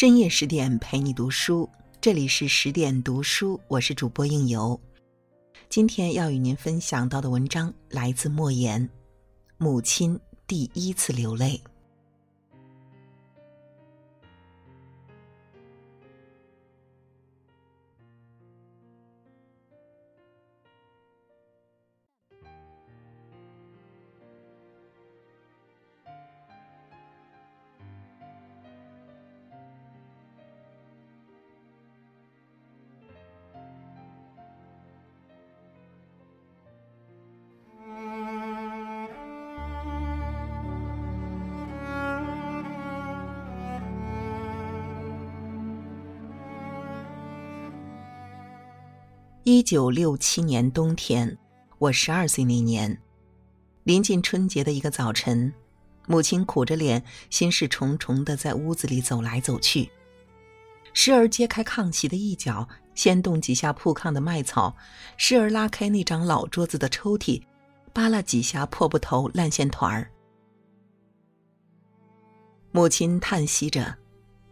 [0.00, 1.68] 深夜十点陪你读书，
[2.00, 4.80] 这里是十点读书，我是主播应由。
[5.68, 8.82] 今天要与您分享到的文章来自莫言，
[9.58, 11.60] 《母亲第一次流泪》。
[49.44, 51.38] 一九六七年冬天，
[51.78, 53.00] 我十二岁那年，
[53.84, 55.50] 临近春节的一个早晨，
[56.06, 59.90] 母亲苦着脸，心事重重的在屋子里走来走去，
[60.92, 64.76] 时而揭开炕席的一角，掀动几下铺炕的麦草；
[65.16, 67.42] 时而拉开那张老桌子的抽屉，
[67.94, 70.10] 扒拉几下破布头、烂线团儿。
[72.72, 73.96] 母亲叹息着，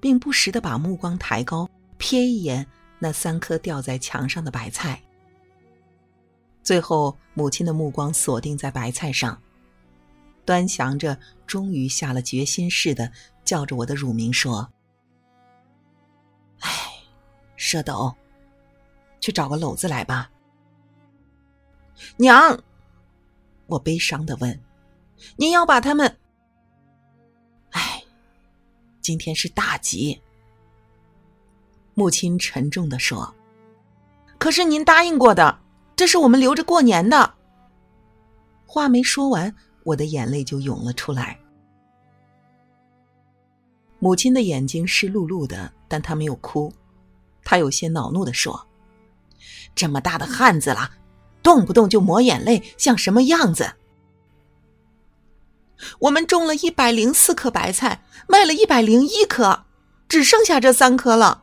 [0.00, 2.66] 并不时的把目光抬高，瞥一眼。
[3.02, 5.02] 那三颗吊在墙上的白菜，
[6.62, 9.40] 最后母亲的目光锁定在白菜上，
[10.44, 13.10] 端详着，终于下了决心似的
[13.42, 14.70] 叫着我的乳名说
[16.60, 16.70] ：“哎，
[17.56, 18.14] 舍斗，
[19.18, 20.30] 去找个篓子来吧。”
[22.18, 22.62] 娘，
[23.66, 24.60] 我悲伤的问
[25.36, 26.18] ：“您要把他们？”
[27.72, 28.04] 哎，
[29.00, 30.20] 今天是大吉。
[32.00, 33.34] 母亲沉重的说
[34.40, 35.58] ：“可是您答应过的，
[35.94, 37.34] 这是我们留着过年的。”
[38.64, 41.38] 话没说完，我的眼泪就涌了出来。
[43.98, 46.72] 母亲的眼睛湿漉漉的，但她没有哭，
[47.44, 48.66] 她有些恼怒的说
[49.76, 50.90] ：“这么大的汉子了，
[51.42, 53.74] 动不动就抹眼泪，像什么样子？”
[56.00, 59.66] 我们种了一百零四颗白菜，卖了一百零一颗，
[60.08, 61.42] 只剩下这三颗了。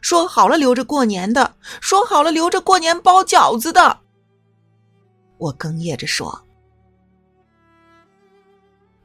[0.00, 4.00] 说好了留着过年的，说好了留着过年包饺子的。
[5.38, 6.44] 我哽咽着说。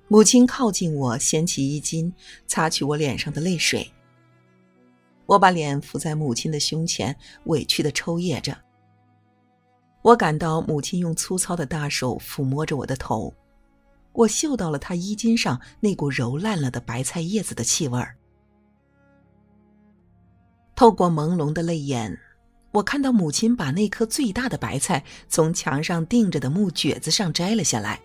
[0.08, 2.14] 母亲靠近我，掀起衣襟，
[2.46, 3.92] 擦去我脸上的泪水。
[5.26, 8.56] 我把脸伏在母亲的胸前，委屈的抽噎着。
[10.04, 13.34] 我感到母亲用粗糙的大手抚摸着我的头，
[14.14, 18.16] 我嗅到了她衣襟上那股揉烂了的白菜叶子的气味儿。
[20.76, 22.20] 透过朦胧的泪眼，
[22.72, 28.02] 我看到母亲把那颗最大的白菜从墙上钉着的木橛子上摘了下来。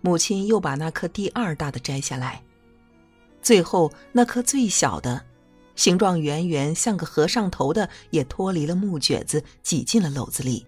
[0.00, 2.42] 母亲又把那颗第二大的摘下来，
[3.40, 5.24] 最后那颗最小的，
[5.76, 10.66] 形状圆圆像个和尚头的，也脱离了木橛子，挤进了篓子里。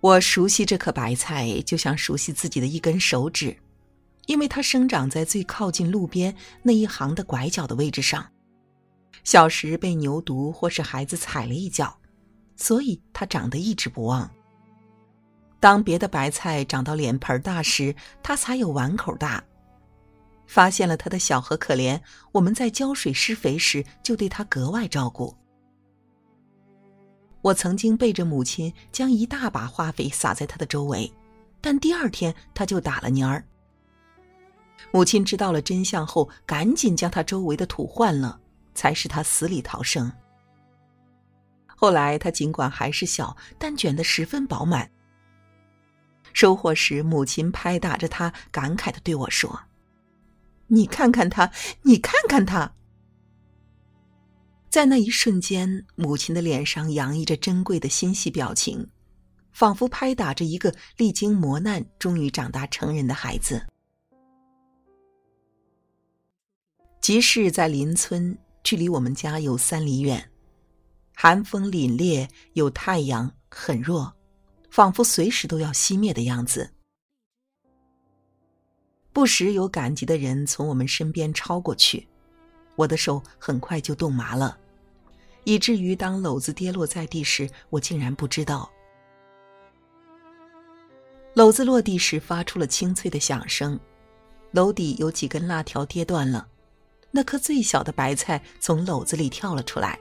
[0.00, 3.56] 我熟悉这颗白菜，就像熟悉自己的一根手指。
[4.26, 8.26] 因为它生长在最靠近路边那一行的拐角的位置上，
[9.22, 11.96] 小时被牛犊或是孩子踩了一脚，
[12.56, 14.30] 所以它长得一直不旺。
[15.60, 19.42] 当别的白菜长到脸盆大时，它才有碗口大。
[20.46, 21.98] 发现了它的小和可怜，
[22.30, 25.34] 我们在浇水施肥时就对它格外照顾。
[27.40, 31.10] 我曾经背着母亲将一大把化肥撒在它的周围，
[31.62, 33.42] 但第二天它就打了蔫儿。
[34.92, 38.40] 母亲知道了真相后，赶紧将他周围的土换了，
[38.74, 40.10] 才使他死里逃生。
[41.66, 44.90] 后来他尽管还是小，但卷得十分饱满。
[46.32, 49.60] 收获时，母亲拍打着他，感慨的对我说
[50.68, 51.50] ：“你看看他，
[51.82, 52.72] 你看看他。”
[54.70, 58.88] 在那一瞬间，母亲的脸上洋溢着珍贵的欣喜表情，
[59.52, 63.64] 仿佛拍打着一个历经磨难、终于长大成人的孩子。
[67.04, 70.30] 集市在邻村，距离我们家有三里远。
[71.12, 74.10] 寒风凛冽，有太阳，很弱，
[74.70, 76.70] 仿佛随时都要熄灭的样子。
[79.12, 82.08] 不时有赶集的人从我们身边超过去，
[82.74, 84.58] 我的手很快就冻麻了，
[85.44, 88.72] 以至于当篓子跌落在地时，我竟然不知道。
[91.34, 93.78] 篓子落地时发出了清脆的响声，
[94.54, 96.48] 篓底有几根辣条跌断了。
[97.16, 99.96] 那颗最小的白菜从篓子里跳了出来，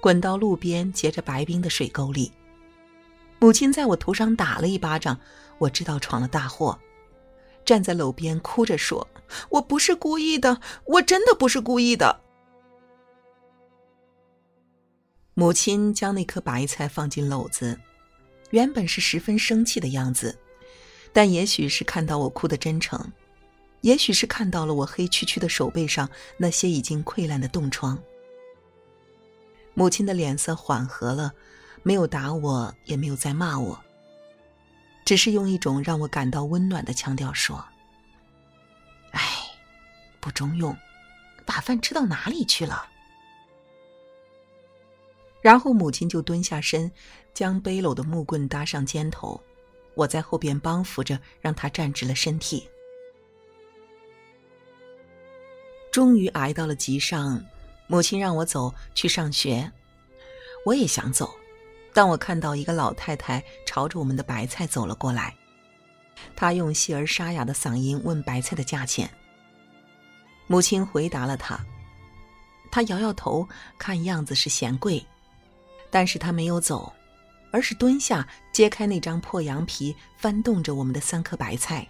[0.00, 2.32] 滚到路边结着白冰的水沟里。
[3.38, 5.20] 母亲在我头上打了一巴掌，
[5.58, 6.76] 我知道闯了大祸。
[7.64, 9.06] 站在篓边哭着说
[9.50, 12.20] ：“我不是故意的，我真的不是故意的。”
[15.34, 17.78] 母亲将那颗白菜放进篓子，
[18.50, 20.36] 原本是十分生气的样子，
[21.12, 23.12] 但也许是看到我哭的真诚，
[23.82, 27.98] 也许是看到了我黑黢黢的手背上那些已经溃烂的冻疮，
[29.74, 31.32] 母亲的脸色缓和了，
[31.82, 33.78] 没有打我，也没有再骂我，
[35.04, 37.64] 只是用一种让我感到温暖的腔调说
[39.12, 39.20] ：“哎，
[40.20, 40.76] 不中用，
[41.46, 42.86] 把饭吃到哪里去了？”
[45.40, 46.92] 然后母亲就蹲下身，
[47.32, 49.42] 将背篓的木棍搭上肩头，
[49.94, 52.68] 我在后边帮扶着，让她站直了身体。
[55.90, 57.44] 终于挨到了集上，
[57.86, 59.70] 母亲让我走去上学，
[60.64, 61.34] 我也想走，
[61.92, 65.34] 但我看到一个老太太朝着我们的白菜走了过来，
[66.36, 69.10] 她用细而沙哑的嗓音问白菜的价钱。
[70.46, 71.58] 母亲回答了她，
[72.70, 73.48] 她摇摇头，
[73.78, 75.04] 看样子是嫌贵。
[75.92, 76.92] 但是他没有走，
[77.50, 81.84] 而是蹲下揭开那张破羊皮，翻动着我们的三颗白菜。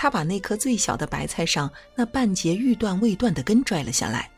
[0.00, 4.30] 他把那颗最小的白菜上那半截欲断未断的根拽了下来，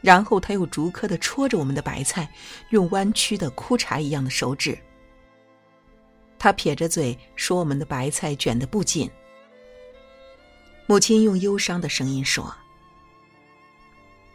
[0.00, 2.32] 然后他又逐颗的戳着我们的白菜，
[2.70, 4.78] 用弯曲的枯柴一样的手指。
[6.38, 9.10] 他撇着嘴说：“我们的白菜卷得不紧。”
[10.86, 12.54] 母亲用忧伤的声音说：“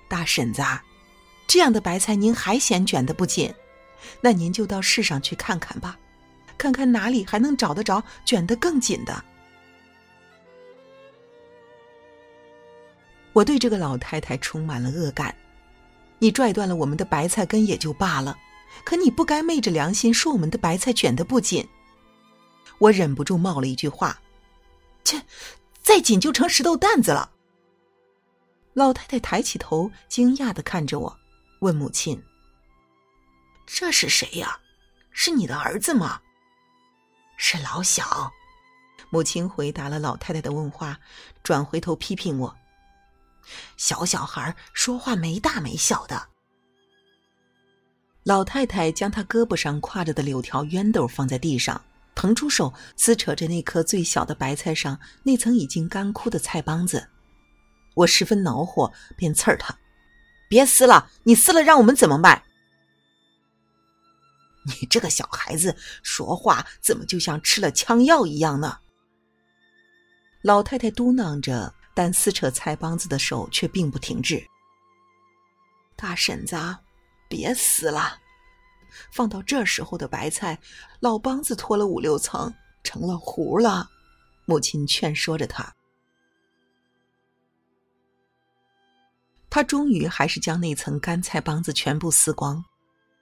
[0.09, 0.61] 大婶子。”
[1.47, 3.53] 这样的白菜您还嫌卷得不紧，
[4.19, 5.97] 那您就到市上去看看吧，
[6.57, 9.23] 看看哪里还能找得着卷得更紧的。
[13.37, 15.35] 我对这个老太太充满了恶感，
[16.17, 18.35] 你拽断了我们的白菜根也就罢了，
[18.83, 21.63] 可你不该昧着良心说我们的白菜卷得不紧。
[22.79, 24.19] 我忍不住冒了一句话
[25.05, 25.21] ：“切，
[25.83, 27.29] 再紧就成石头担子了。”
[28.73, 31.15] 老太太抬起头，惊讶的看着我。
[31.59, 32.19] 问母亲
[33.67, 34.59] ：“这是谁呀？
[35.11, 36.21] 是你的儿子吗
[37.37, 38.33] ？”“是老小。”
[39.13, 40.99] 母亲回答了老太太的问话，
[41.43, 42.55] 转回头批评我
[43.77, 46.29] ：“小小孩说话没大没小的。”
[48.23, 51.81] 老太太将她胳膊上挎着的柳条熨斗放在地上，
[52.13, 57.07] 腾出手撕扯着那颗最小的白菜上那层已经干枯的菜帮子。
[57.95, 59.75] 我十分恼火，便刺儿他。
[60.49, 61.09] 别撕了！
[61.23, 62.43] 你撕了，让我们怎么卖？
[64.65, 68.79] 你这个小孩子说话怎么就像吃了枪药一样呢？
[70.41, 74.47] 老太太嘟囔着，但撕扯菜帮子的手却并不停止。
[75.95, 76.55] 大婶子，
[77.27, 78.19] 别撕了！
[79.11, 80.59] 放到这时候的白菜，
[80.99, 82.53] 老帮子脱了五六层，
[82.83, 83.89] 成了糊了。
[84.45, 85.73] 母亲劝说着他。
[89.49, 92.63] 他终于还是将那层干菜帮子全部撕光，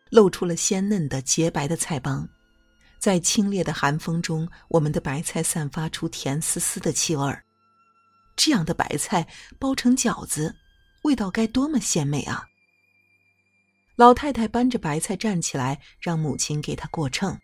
[0.10, 2.28] 露出了鲜嫩的洁白的菜帮。
[3.00, 7.45] 在清冽的寒风中，我们的白菜散发出甜丝丝的气味儿。
[8.36, 9.28] 这样的白菜
[9.58, 10.56] 包成饺子，
[11.04, 12.48] 味道该多么鲜美啊！
[13.96, 17.40] 老太太搬着白菜站起来，让母亲给她过秤。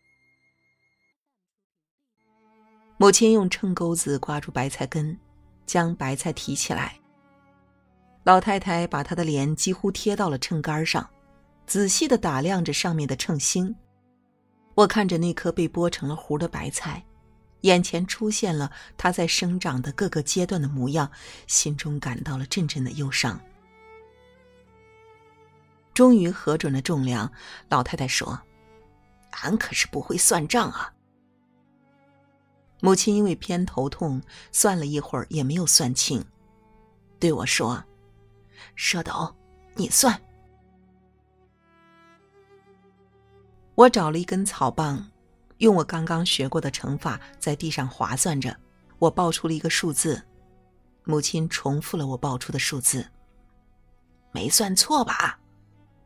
[2.97, 5.17] 母亲用秤钩子挂住白菜根，
[5.65, 6.99] 将白菜提起来。
[8.23, 11.09] 老太太把她的脸几乎贴到了秤杆上，
[11.65, 13.73] 仔细的打量着上面的秤星。
[14.75, 17.03] 我看着那颗被剥成了糊的白菜，
[17.61, 21.11] 眼前出现了它在生长的各个阶段的模样，
[21.47, 23.39] 心中感到了阵阵的忧伤。
[25.93, 27.31] 终于核准了重量，
[27.69, 28.39] 老太太说
[29.43, 30.93] ：“俺可是不会算账啊。”
[32.81, 36.25] 母亲因为偏头痛，算了一会儿也没有算清，
[37.19, 37.83] 对我说。
[38.75, 39.35] 赊斗，
[39.75, 40.19] 你算。
[43.75, 45.10] 我找了一根草棒，
[45.61, 48.55] 用我刚刚学过的乘法在地上划算着，
[48.97, 50.21] 我报出了一个数字。
[51.03, 53.07] 母亲重复了我报出的数字。
[54.31, 55.39] 没算错吧？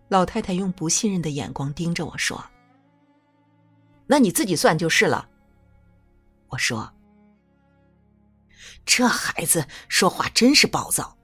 [0.09, 2.43] 老太太用不信任的眼光盯着我说
[4.07, 5.29] ：“那你自己算就是了。”
[6.49, 6.93] 我说
[8.85, 11.17] ：“这孩子说话真是暴躁。”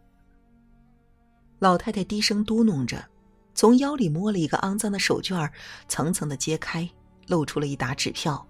[1.59, 3.03] 老太太低声嘟哝着，
[3.53, 5.51] 从腰里摸了一个肮脏的手绢
[5.89, 6.89] 层层的揭开，
[7.27, 8.47] 露出了一沓纸票，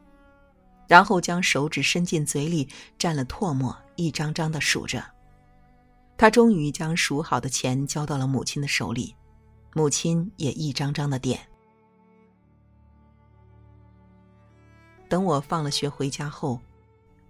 [0.88, 2.68] 然后将手指伸进嘴里
[3.00, 5.04] 蘸了唾沫，一张张的数着。
[6.18, 9.16] 他终于将数好的钱交到了母亲的手里，
[9.74, 11.40] 母亲也一张张的点。
[15.10, 16.60] 等我放了学回家后，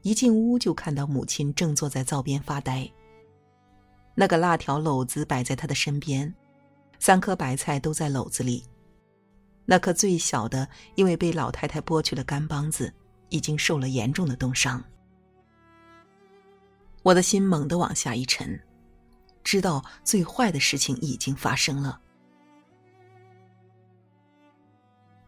[0.02, 2.90] 一进屋就看到母亲正坐在灶边发呆。
[4.14, 6.34] 那个辣条篓子摆在他的身边，
[7.00, 8.66] 三颗白菜都在篓子里。
[9.66, 12.94] 那颗最小的，因为被老太太剥去了干帮子，
[13.30, 14.84] 已经受了严重的冻伤。
[17.04, 18.62] 我的心猛地往下一沉，
[19.44, 22.02] 知道最坏的事情已经发生了。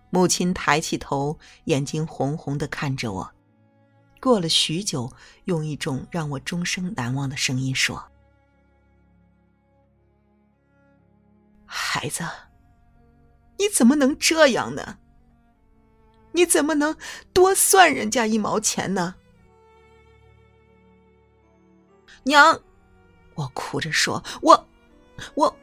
[0.10, 3.34] 母亲抬起头，眼睛红红的看着我，
[4.22, 5.12] 过了许久，
[5.46, 8.04] 用一种让我终生难忘的声音说
[11.66, 12.24] ：“孩子。”
[13.64, 14.98] 你怎么能这样呢？
[16.34, 16.98] 你怎么能
[17.32, 19.16] 多算人家一毛钱呢？
[22.24, 22.60] 娘，
[23.36, 24.68] 我哭着说：“我，
[25.36, 25.56] 我，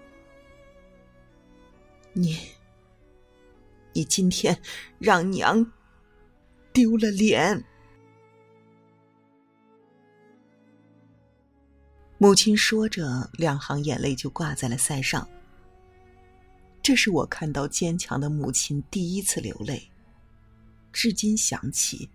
[2.14, 2.38] 你，
[3.92, 4.58] 你今天
[4.98, 5.70] 让娘
[6.72, 7.62] 丢了脸。”
[12.16, 15.28] 母亲说着，两行眼泪就挂在了腮上。
[16.82, 19.88] 这是我看到坚强的母亲第一次流泪，
[20.92, 22.08] 至今想起，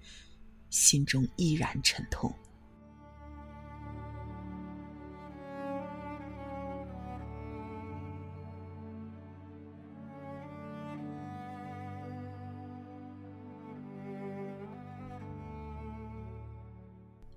[0.70, 2.34] 心中依然沉痛。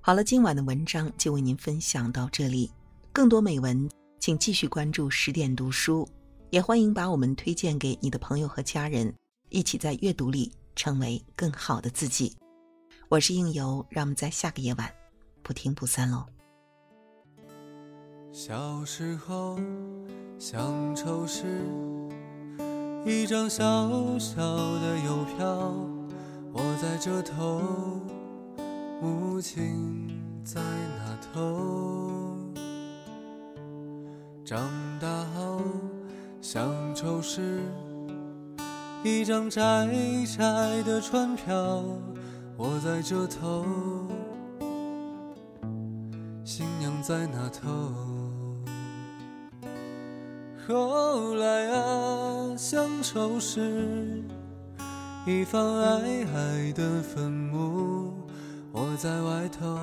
[0.00, 2.70] 好了，今晚的文章就为您分享到这里，
[3.12, 6.08] 更多美文请继续关注十点读书。
[6.50, 9.12] 也欢迎把我们推荐给你的朋友和家人，
[9.50, 12.34] 一起在阅读里成为更好的自己。
[13.10, 14.90] 我是应由，让我们在下个夜晚
[15.42, 16.24] 不听不散喽。
[18.32, 19.58] 小时候，
[20.38, 21.44] 乡愁是
[23.04, 25.74] 一张小小的邮票，
[26.54, 27.60] 我在这头，
[29.02, 30.08] 母亲
[30.42, 32.34] 在那头，
[34.46, 35.60] 长大后。
[36.50, 37.60] 乡愁是
[39.04, 39.86] 一张窄
[40.24, 41.84] 窄的船票，
[42.56, 43.66] 我在这头，
[46.46, 47.68] 新娘在那头。
[50.66, 54.24] 后来啊，乡愁是
[55.26, 58.14] 一方矮矮的坟墓，
[58.72, 59.78] 我在外头，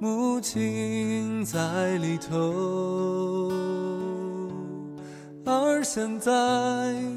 [0.00, 3.69] 母亲在里头。
[5.80, 6.30] 而现在，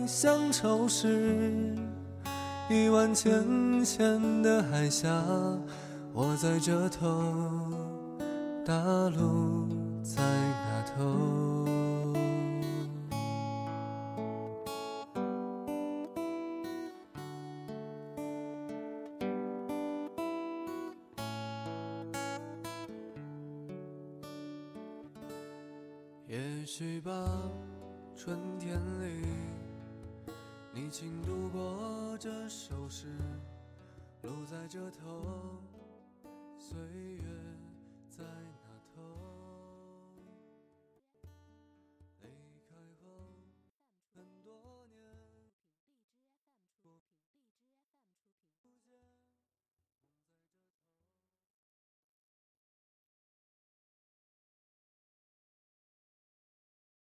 [0.07, 1.75] 乡愁是
[2.69, 5.09] 一湾浅浅的海峡，
[6.13, 7.21] 我在这头，
[8.65, 8.73] 大
[9.09, 9.67] 陆
[10.01, 11.92] 在那头。
[32.23, 33.07] 这首诗，
[34.21, 35.61] 路在这头，
[36.57, 36.79] 岁
[37.17, 37.23] 月
[38.09, 38.23] 在
[38.61, 39.22] 那头。